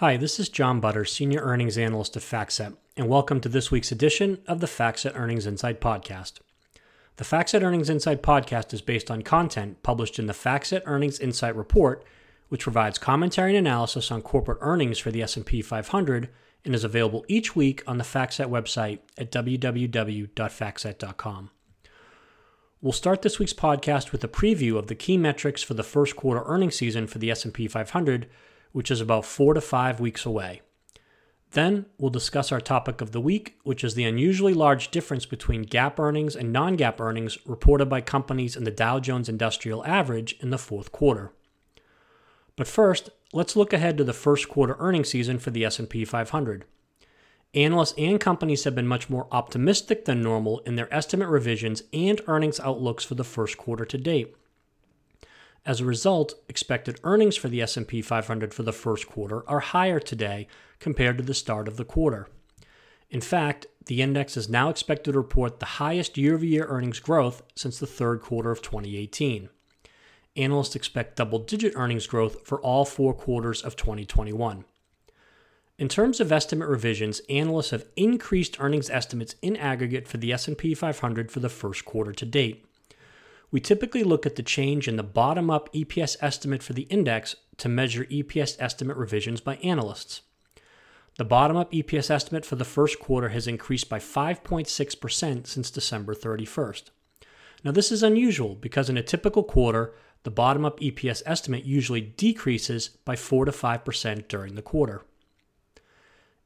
[0.00, 3.92] Hi, this is John Butters, Senior Earnings Analyst of FactSet, and welcome to this week's
[3.92, 6.40] edition of the FactSet Earnings Insight Podcast.
[7.16, 11.54] The FactSet Earnings Insight Podcast is based on content published in the FactSet Earnings Insight
[11.54, 12.02] Report,
[12.48, 16.30] which provides commentary and analysis on corporate earnings for the S&P 500
[16.64, 21.50] and is available each week on the FactSet website at www.factset.com.
[22.80, 26.16] We'll start this week's podcast with a preview of the key metrics for the first
[26.16, 28.30] quarter earnings season for the S&P 500,
[28.72, 30.62] which is about 4 to 5 weeks away.
[31.52, 35.64] Then we'll discuss our topic of the week, which is the unusually large difference between
[35.64, 40.50] GAAP earnings and non-GAAP earnings reported by companies in the Dow Jones Industrial Average in
[40.50, 41.32] the fourth quarter.
[42.54, 46.64] But first, let's look ahead to the first quarter earnings season for the S&P 500.
[47.52, 52.20] Analysts and companies have been much more optimistic than normal in their estimate revisions and
[52.28, 54.36] earnings outlooks for the first quarter to date.
[55.66, 60.00] As a result, expected earnings for the S&P 500 for the first quarter are higher
[60.00, 60.46] today
[60.78, 62.28] compared to the start of the quarter.
[63.10, 67.78] In fact, the index is now expected to report the highest year-over-year earnings growth since
[67.78, 69.48] the third quarter of 2018.
[70.36, 74.64] Analysts expect double-digit earnings growth for all four quarters of 2021.
[75.76, 80.74] In terms of estimate revisions, analysts have increased earnings estimates in aggregate for the S&P
[80.74, 82.64] 500 for the first quarter to date.
[83.52, 87.68] We typically look at the change in the bottom-up EPS estimate for the index to
[87.68, 90.22] measure EPS estimate revisions by analysts.
[91.18, 96.84] The bottom-up EPS estimate for the first quarter has increased by 5.6% since December 31st.
[97.64, 102.88] Now this is unusual because in a typical quarter, the bottom-up EPS estimate usually decreases
[102.88, 105.02] by 4 to 5% during the quarter.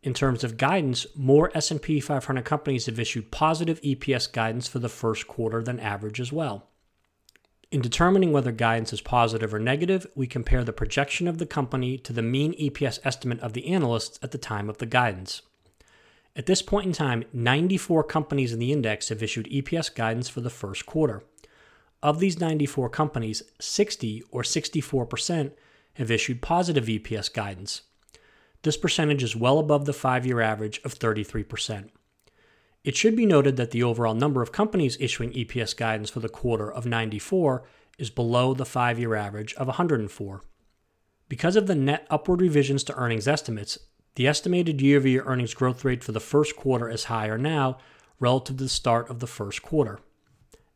[0.03, 4.89] In terms of guidance, more S&P 500 companies have issued positive EPS guidance for the
[4.89, 6.69] first quarter than average as well.
[7.75, 11.99] In determining whether guidance is positive or negative, we compare the projection of the company
[11.99, 15.43] to the mean EPS estimate of the analysts at the time of the guidance.
[16.37, 20.41] At this point in time, 94 companies in the index have issued EPS guidance for
[20.41, 21.25] the first quarter.
[22.01, 25.51] Of these 94 companies, 60 or 64%
[25.95, 27.83] have issued positive EPS guidance.
[28.63, 31.89] This percentage is well above the five year average of 33%.
[32.85, 36.29] It should be noted that the overall number of companies issuing EPS guidance for the
[36.29, 37.65] quarter of 94
[37.99, 40.43] is below the five year average of 104.
[41.29, 43.79] Because of the net upward revisions to earnings estimates,
[44.17, 47.79] the estimated year over year earnings growth rate for the first quarter is higher now
[48.21, 49.99] relative to the start of the first quarter.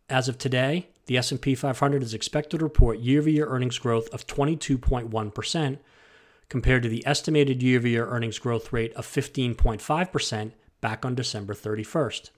[0.08, 4.08] As of today, the S&P 500 is expected to report year over year earnings growth
[4.08, 5.78] of 22.1%,
[6.48, 11.54] compared to the estimated year over year earnings growth rate of 15.5% back on December
[11.54, 12.30] 31st.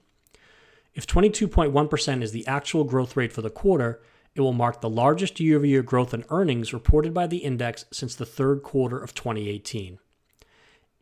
[0.95, 4.01] If 22.1% is the actual growth rate for the quarter,
[4.35, 7.85] it will mark the largest year over year growth in earnings reported by the index
[7.93, 9.99] since the third quarter of 2018.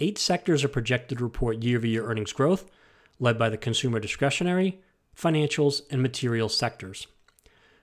[0.01, 2.71] Eight sectors are projected to report year over year earnings growth,
[3.19, 4.81] led by the consumer discretionary,
[5.17, 7.07] financials, and materials sectors.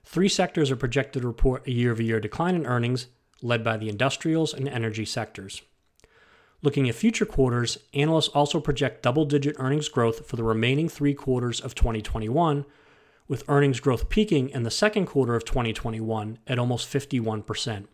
[0.03, 3.07] Three sectors are projected to report a year over year decline in earnings,
[3.41, 5.61] led by the industrials and energy sectors.
[6.65, 11.13] Looking at future quarters, analysts also project double digit earnings growth for the remaining three
[11.13, 12.65] quarters of 2021,
[13.27, 17.85] with earnings growth peaking in the second quarter of 2021 at almost 51%.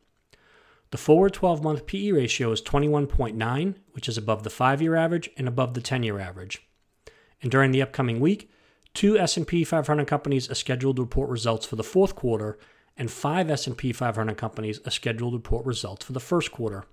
[0.90, 5.30] The forward 12 month PE ratio is 21.9, which is above the 5 year average
[5.36, 6.66] and above the 10 year average.
[7.42, 8.50] And during the upcoming week,
[8.94, 12.58] two S&P 500 companies are scheduled to report results for the fourth quarter
[12.96, 16.86] and five S&P 500 companies are scheduled to report results for the first quarter.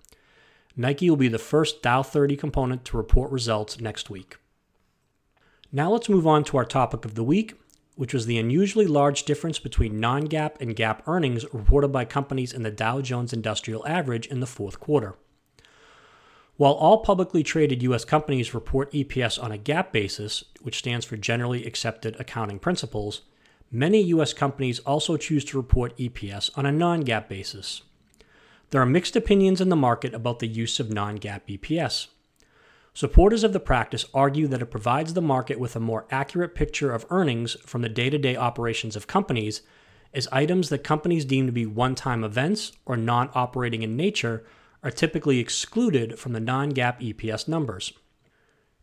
[0.79, 4.37] Nike will be the first Dow 30 component to report results next week.
[5.71, 7.61] Now let's move on to our topic of the week,
[7.97, 12.63] which was the unusually large difference between non-GAAP and GAAP earnings reported by companies in
[12.63, 15.17] the Dow Jones Industrial Average in the fourth quarter.
[16.57, 18.05] While all publicly traded U.S.
[18.05, 23.23] companies report EPS on a GAAP basis, which stands for Generally Accepted Accounting Principles,
[23.71, 24.33] Many U.S.
[24.33, 27.83] companies also choose to report EPS on a non GAAP basis.
[28.71, 32.09] There are mixed opinions in the market about the use of non GAAP EPS.
[32.93, 36.93] Supporters of the practice argue that it provides the market with a more accurate picture
[36.93, 39.63] of earnings from the day to day operations of companies,
[40.13, 44.45] as items that companies deem to be one time events or non operating in nature
[44.83, 47.95] are typically excluded from the non GAAP EPS numbers.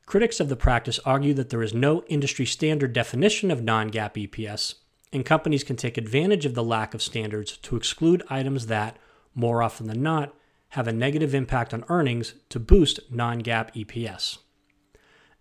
[0.07, 4.29] Critics of the practice argue that there is no industry standard definition of non GAAP
[4.29, 4.75] EPS,
[5.13, 8.97] and companies can take advantage of the lack of standards to exclude items that,
[9.35, 10.33] more often than not,
[10.69, 14.39] have a negative impact on earnings to boost non GAAP EPS.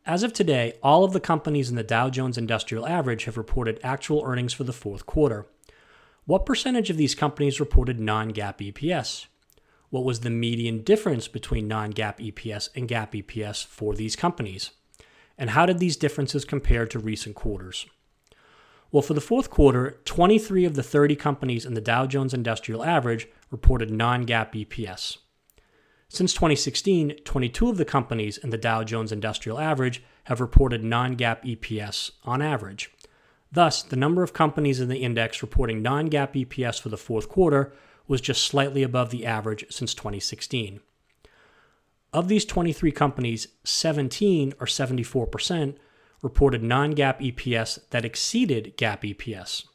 [0.04, 3.80] As of today, all of the companies in the Dow Jones Industrial Average have reported
[3.82, 5.46] actual earnings for the fourth quarter.
[6.26, 9.26] What percentage of these companies reported non GAAP EPS?
[9.94, 14.72] what was the median difference between non GAAP EPS and GAAP EPS for these companies?
[15.38, 17.86] And how did these differences compare to recent quarters?
[18.90, 22.82] Well, for the fourth quarter, 23 of the 30 companies in the Dow Jones Industrial
[22.82, 25.18] Average reported non GAAP EPS.
[26.08, 31.16] Since 2016, 22 of the companies in the Dow Jones Industrial Average have reported non
[31.16, 32.90] GAAP EPS on average.
[33.52, 37.28] Thus, the number of companies in the index reporting non GAAP EPS for the fourth
[37.28, 37.72] quarter
[38.08, 40.80] was just slightly above the average since 2016.
[42.12, 45.76] Of these 23 companies, 17 or 74%
[46.22, 49.66] reported non GAAP EPS that exceeded GAAP EPS.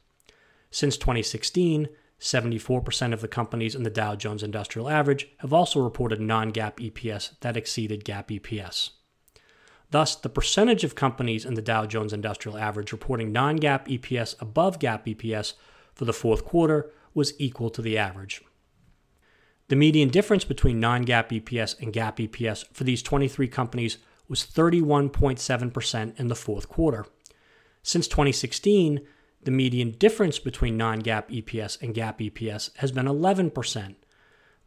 [0.69, 1.87] Since 2016,
[2.19, 6.91] 74% of the companies in the Dow Jones Industrial Average have also reported non GAAP
[6.91, 8.91] EPS that exceeded GAAP EPS.
[9.91, 14.39] Thus, the percentage of companies in the Dow Jones Industrial Average reporting non GAAP EPS
[14.41, 15.53] above GAAP EPS
[15.93, 18.41] for the fourth quarter was equal to the average.
[19.69, 24.45] The median difference between non GAAP EPS and GAAP EPS for these 23 companies was
[24.45, 27.05] 31.7% in the fourth quarter.
[27.81, 29.01] Since 2016,
[29.43, 33.95] the median difference between non GAAP EPS and GAAP EPS has been 11%.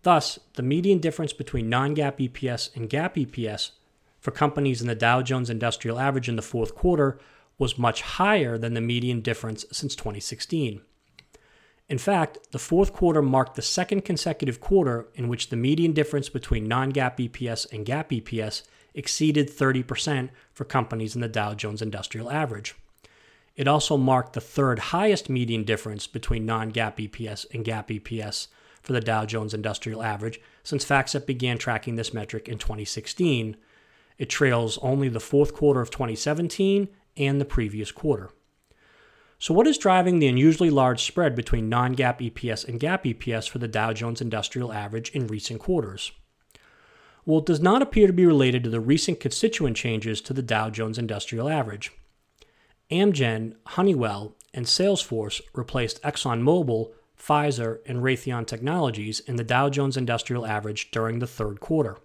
[0.02, 3.72] Thus, the median difference between non GAAP EPS and GAAP EPS
[4.18, 7.18] for companies in the Dow Jones Industrial Average in the fourth quarter
[7.58, 10.80] was much higher than the median difference since 2016.
[11.88, 16.28] In fact, the fourth quarter marked the second consecutive quarter in which the median difference
[16.28, 18.62] between non GAAP EPS and GAAP EPS
[18.94, 22.74] exceeded 30% for companies in the Dow Jones Industrial Average.
[23.56, 28.48] It also marked the third highest median difference between non GAAP EPS and GAAP EPS
[28.82, 33.56] for the Dow Jones Industrial Average since FactSet began tracking this metric in 2016.
[34.18, 38.30] It trails only the fourth quarter of 2017 and the previous quarter.
[39.38, 43.48] So, what is driving the unusually large spread between non GAAP EPS and GAAP EPS
[43.48, 46.12] for the Dow Jones Industrial Average in recent quarters?
[47.26, 50.42] Well, it does not appear to be related to the recent constituent changes to the
[50.42, 51.92] Dow Jones Industrial Average.
[52.92, 60.44] Amgen, Honeywell, and Salesforce replaced ExxonMobil, Pfizer, and Raytheon Technologies in the Dow Jones Industrial
[60.44, 61.96] Average during the third quarter.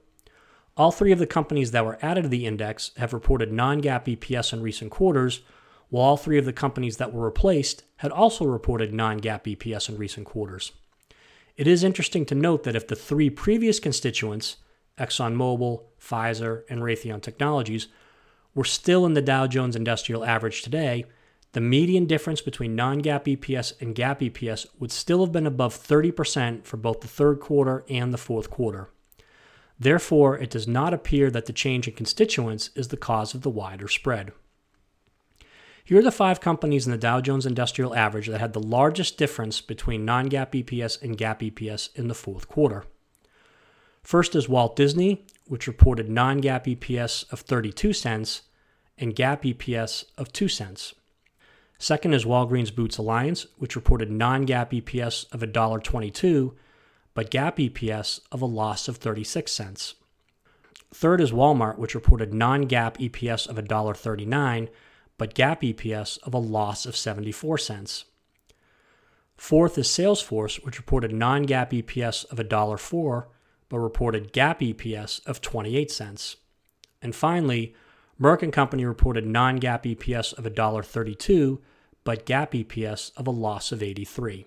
[0.77, 4.17] All three of the companies that were added to the index have reported non GAAP
[4.17, 5.41] EPS in recent quarters,
[5.89, 9.89] while all three of the companies that were replaced had also reported non GAAP EPS
[9.89, 10.71] in recent quarters.
[11.57, 14.57] It is interesting to note that if the three previous constituents,
[14.99, 17.87] ExxonMobil, Pfizer, and Raytheon Technologies,
[18.57, 21.05] were still in the Dow Jones Industrial Average today,
[21.51, 25.75] the median difference between non GAAP EPS and GAAP EPS would still have been above
[25.75, 28.89] 30% for both the third quarter and the fourth quarter.
[29.79, 33.49] Therefore, it does not appear that the change in constituents is the cause of the
[33.51, 34.31] wider spread.
[35.85, 39.19] Here are the five companies in the Dow Jones Industrial Average that had the largest
[39.19, 42.85] difference between non GAAP EPS and GAAP EPS in the fourth quarter.
[44.01, 48.41] First is Walt Disney, which reported non GAAP EPS of 32 cents
[48.97, 50.93] and GAAP EPS of 2 cents.
[51.79, 56.55] Second is Walgreens Boots Alliance, which reported non GAAP EPS of $1.22,
[57.13, 59.95] but GAAP EPS of a loss of 36 cents.
[60.93, 64.69] Third is Walmart, which reported non GAAP EPS of $1.39,
[65.17, 68.05] but GAAP EPS of a loss of 74 cents.
[69.35, 73.25] Fourth is Salesforce, which reported non GAAP EPS of $1.04,
[73.69, 76.37] but reported GAAP EPS of 28 cents.
[77.01, 77.75] And finally,
[78.19, 81.59] Merck & Company reported non-GAAP EPS of $1.32,
[82.03, 84.45] but GAAP EPS of a loss of 83.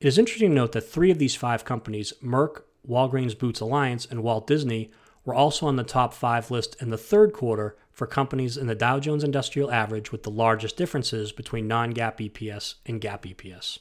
[0.00, 4.04] It is interesting to note that three of these five companies, Merck, Walgreens Boots Alliance,
[4.04, 4.90] and Walt Disney,
[5.24, 8.74] were also on the top five list in the third quarter for companies in the
[8.74, 13.78] Dow Jones Industrial Average with the largest differences between non GAAP EPS and GAAP EPS.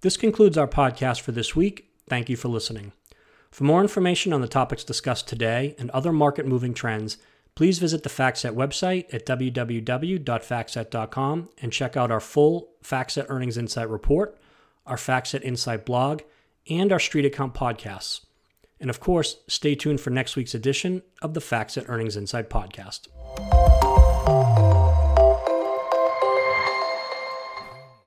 [0.00, 1.90] This concludes our podcast for this week.
[2.08, 2.92] Thank you for listening.
[3.52, 7.18] For more information on the topics discussed today and other market moving trends,
[7.54, 13.90] please visit the FactSet website at www.factset.com and check out our full FactSet Earnings Insight
[13.90, 14.38] report,
[14.86, 16.22] our FactSet Insight blog,
[16.70, 18.24] and our Street Account podcasts.
[18.80, 23.08] And of course, stay tuned for next week's edition of the FactSet Earnings Insight podcast.